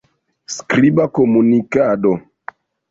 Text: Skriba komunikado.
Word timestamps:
Skriba 0.55 1.05
komunikado. 1.19 2.11